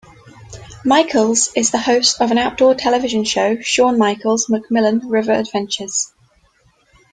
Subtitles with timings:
[0.83, 6.11] Michaels is the host of the outdoor television show, "Shawn Michaels' MacMillan River Adventures".